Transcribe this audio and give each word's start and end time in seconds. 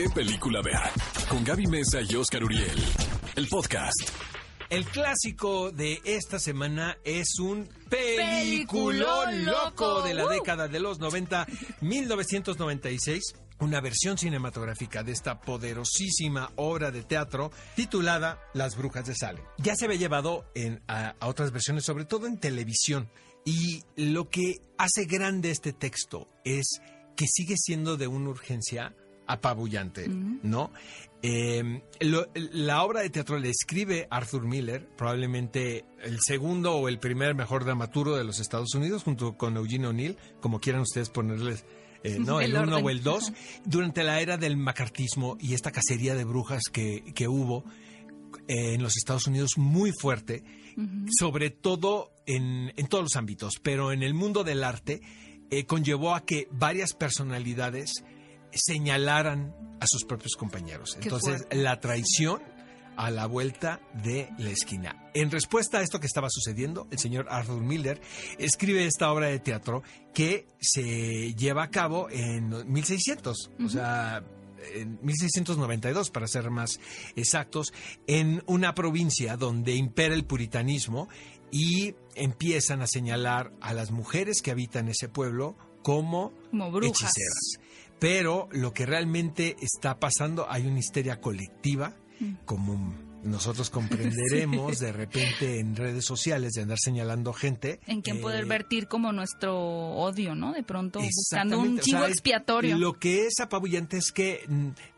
¿Qué 0.00 0.08
película 0.08 0.62
ver? 0.62 0.78
Con 1.28 1.44
Gaby 1.44 1.66
Mesa 1.66 1.98
y 2.00 2.14
Oscar 2.14 2.42
Uriel. 2.42 2.72
El 3.36 3.46
podcast. 3.48 4.00
El 4.70 4.86
clásico 4.86 5.72
de 5.72 6.00
esta 6.06 6.38
semana 6.38 6.96
es 7.04 7.38
un 7.38 7.68
peliculón 7.90 9.44
loco 9.44 9.60
loco. 9.68 10.02
de 10.02 10.14
la 10.14 10.24
¡Uh! 10.24 10.28
década 10.30 10.68
de 10.68 10.80
los 10.80 11.00
90, 11.00 11.46
1996. 11.82 13.34
Una 13.58 13.82
versión 13.82 14.16
cinematográfica 14.16 15.02
de 15.02 15.12
esta 15.12 15.38
poderosísima 15.42 16.50
obra 16.56 16.90
de 16.90 17.02
teatro 17.02 17.50
titulada 17.76 18.40
Las 18.54 18.76
Brujas 18.78 19.04
de 19.04 19.14
Salem. 19.14 19.44
Ya 19.58 19.76
se 19.76 19.84
había 19.84 19.98
llevado 19.98 20.50
en- 20.54 20.82
a, 20.88 21.14
a 21.20 21.26
otras 21.28 21.52
versiones, 21.52 21.84
sobre 21.84 22.06
todo 22.06 22.26
en 22.26 22.40
televisión. 22.40 23.10
Y 23.44 23.82
lo 23.96 24.30
que 24.30 24.62
hace 24.78 25.04
grande 25.04 25.50
este 25.50 25.74
texto 25.74 26.26
es 26.46 26.80
que 27.18 27.26
sigue 27.26 27.56
siendo 27.58 27.98
de 27.98 28.06
una 28.06 28.30
urgencia 28.30 28.94
apabullante, 29.32 30.08
¿no? 30.08 30.70
Eh, 31.22 31.82
lo- 32.00 32.26
la 32.34 32.82
obra 32.82 33.00
de 33.00 33.10
teatro 33.10 33.38
le 33.38 33.50
escribe 33.50 34.08
Arthur 34.10 34.46
Miller, 34.46 34.88
probablemente 34.96 35.84
el 36.02 36.18
segundo 36.20 36.74
o 36.76 36.88
el 36.88 36.98
primer 36.98 37.34
mejor 37.34 37.64
dramaturgo 37.64 38.16
de 38.16 38.24
los 38.24 38.40
Estados 38.40 38.74
Unidos, 38.74 39.02
junto 39.02 39.36
con 39.36 39.56
Eugene 39.56 39.86
O'Neill, 39.88 40.16
como 40.40 40.60
quieran 40.60 40.80
ustedes 40.82 41.10
ponerles, 41.10 41.64
eh, 42.04 42.16
¿no? 42.18 42.40
El 42.40 42.56
El 42.56 42.62
uno 42.62 42.78
o 42.78 42.88
el 42.90 43.02
dos, 43.02 43.32
durante 43.66 44.02
la 44.02 44.20
era 44.20 44.38
del 44.38 44.56
macartismo 44.56 45.36
y 45.38 45.52
esta 45.52 45.70
cacería 45.70 46.14
de 46.14 46.24
brujas 46.24 46.62
que, 46.72 47.04
que 47.14 47.28
hubo 47.28 47.64
eh, 48.48 48.74
en 48.74 48.82
los 48.82 48.96
Estados 48.96 49.26
Unidos 49.26 49.58
muy 49.58 49.92
fuerte, 49.92 50.42
sobre 51.18 51.50
todo 51.50 52.10
en, 52.26 52.72
en 52.76 52.86
todos 52.86 53.04
los 53.04 53.16
ámbitos, 53.16 53.56
pero 53.62 53.92
en 53.92 54.02
el 54.02 54.14
mundo 54.14 54.44
del 54.44 54.64
arte 54.64 55.02
eh, 55.50 55.66
conllevó 55.66 56.14
a 56.14 56.24
que 56.24 56.48
varias 56.50 56.94
personalidades 56.94 58.02
señalaran 58.52 59.54
a 59.80 59.86
sus 59.86 60.04
propios 60.04 60.36
compañeros. 60.36 60.96
Entonces, 61.00 61.46
la 61.50 61.80
traición 61.80 62.42
a 62.96 63.10
la 63.10 63.24
vuelta 63.26 63.80
de 64.02 64.28
la 64.36 64.50
esquina. 64.50 65.10
En 65.14 65.30
respuesta 65.30 65.78
a 65.78 65.82
esto 65.82 66.00
que 66.00 66.06
estaba 66.06 66.28
sucediendo, 66.30 66.86
el 66.90 66.98
señor 66.98 67.26
Arthur 67.30 67.62
Miller 67.62 68.00
escribe 68.38 68.84
esta 68.84 69.10
obra 69.10 69.28
de 69.28 69.38
teatro 69.38 69.82
que 70.12 70.46
se 70.60 71.34
lleva 71.34 71.62
a 71.62 71.70
cabo 71.70 72.08
en 72.10 72.50
1600, 72.70 73.50
o 73.64 73.68
sea, 73.70 74.22
en 74.74 74.98
1692 75.02 76.10
para 76.10 76.26
ser 76.26 76.50
más 76.50 76.78
exactos, 77.16 77.72
en 78.06 78.42
una 78.46 78.74
provincia 78.74 79.38
donde 79.38 79.74
impera 79.76 80.14
el 80.14 80.24
puritanismo 80.24 81.08
y 81.50 81.94
empiezan 82.14 82.82
a 82.82 82.86
señalar 82.86 83.52
a 83.62 83.72
las 83.72 83.90
mujeres 83.92 84.42
que 84.42 84.50
habitan 84.50 84.88
ese 84.88 85.08
pueblo 85.08 85.56
como, 85.82 86.32
Como 86.50 86.70
brujas. 86.70 87.00
hechiceras. 87.00 87.60
Pero 88.00 88.48
lo 88.50 88.72
que 88.72 88.86
realmente 88.86 89.56
está 89.60 89.98
pasando, 90.00 90.46
hay 90.50 90.66
una 90.66 90.78
histeria 90.80 91.20
colectiva, 91.20 91.94
Mm. 92.20 92.34
como 92.44 92.94
nosotros 93.24 93.70
comprenderemos 93.70 94.78
de 94.78 94.92
repente 94.92 95.58
en 95.58 95.74
redes 95.76 96.04
sociales 96.04 96.52
de 96.52 96.62
andar 96.62 96.76
señalando 96.78 97.32
gente. 97.32 97.80
En 97.86 98.02
quien 98.02 98.18
eh, 98.18 98.20
poder 98.20 98.44
vertir 98.44 98.88
como 98.88 99.10
nuestro 99.12 99.58
odio, 99.58 100.34
¿no? 100.34 100.52
De 100.52 100.62
pronto 100.62 101.00
buscando 101.00 101.58
un 101.60 101.78
o 101.78 101.80
chivo 101.82 102.00
sea, 102.00 102.08
expiatorio. 102.08 102.76
Lo 102.76 102.98
que 102.98 103.26
es 103.26 103.40
apabullante 103.40 103.96
es 103.96 104.12
que 104.12 104.46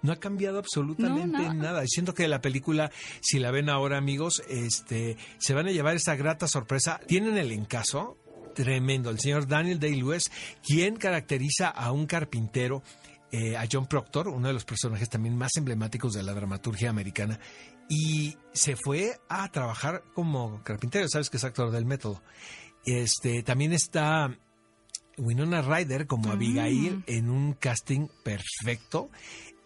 no 0.03 0.13
ha 0.13 0.17
cambiado 0.17 0.59
absolutamente 0.59 1.27
No, 1.29 1.43
nada. 1.43 1.55
nada. 1.55 1.83
Siento 1.87 2.13
que 2.15 2.27
la 2.29 2.41
película, 2.41 2.91
si 3.21 3.39
la 3.39 3.51
ven 3.53 3.69
ahora, 3.69 3.99
amigos, 3.99 4.43
este, 4.49 5.17
se 5.39 5.55
van 5.55 5.69
a 5.69 5.71
llevar 5.73 5.95
esa 5.97 6.17
grata 6.17 6.49
sorpresa. 6.49 7.01
Tienen 7.07 7.39
el 7.39 7.53
encaso 7.53 8.17
tremendo. 8.55 9.11
El 9.11 9.19
señor 9.19 9.47
Daniel 9.47 9.81
Day-Lewis, 9.81 10.31
quien 10.63 10.97
caracteriza 10.97 11.69
a 11.69 11.93
un 11.93 12.07
carpintero. 12.07 12.83
eh, 13.33 13.57
a 13.57 13.65
John 13.71 13.87
Proctor, 13.87 14.29
uno 14.29 14.49
de 14.49 14.53
los 14.53 14.67
personajes 14.67 15.09
también 15.09 15.37
más 15.37 15.57
emblemáticos 15.57 16.13
de 16.13 16.23
la 16.23 16.35
dramaturgia 16.35 16.91
americana, 16.91 17.41
y 17.89 18.37
se 18.53 18.77
fue 18.77 19.19
a 19.29 19.51
trabajar 19.51 20.05
como 20.15 20.63
carpintero, 20.63 21.09
sabes 21.09 21.31
que 21.31 21.39
es 21.39 21.45
actor 21.45 21.71
del 21.71 21.87
método. 21.87 22.23
Este, 22.85 23.43
también 23.43 23.73
está 23.73 24.37
Winona 25.17 25.63
Ryder 25.63 26.07
como 26.07 26.31
Abigail 26.31 27.03
en 27.07 27.31
un 27.31 27.55
casting 27.55 28.09
perfecto. 28.23 29.11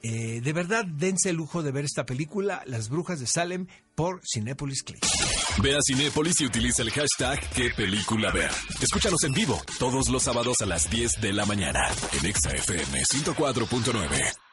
Eh, 0.08 0.40
de 0.40 0.52
verdad, 0.52 0.84
dense 0.84 1.30
el 1.30 1.36
lujo 1.36 1.64
de 1.64 1.72
ver 1.72 1.84
esta 1.84 2.06
película, 2.06 2.62
Las 2.66 2.88
Brujas 2.88 3.18
de 3.18 3.26
Salem, 3.26 3.66
por 3.96 4.20
Cinepolis 4.24 4.84
Click. 4.84 5.04
Ve 5.62 5.74
a 5.74 5.80
Cinépolis 5.84 6.40
y 6.42 6.46
utiliza 6.46 6.82
el 6.82 6.90
hashtag 6.90 7.40
¿Qué 7.50 7.70
película 7.76 8.30
ver? 8.30 8.50
Escúchanos 8.80 9.24
en 9.24 9.32
vivo 9.32 9.60
todos 9.78 10.08
los 10.08 10.22
sábados 10.22 10.60
a 10.60 10.66
las 10.66 10.88
10 10.90 11.20
de 11.20 11.32
la 11.32 11.44
mañana 11.44 11.80
en 12.20 12.26
Exa 12.26 12.50
FM 12.50 13.02
104.9. 13.02 14.45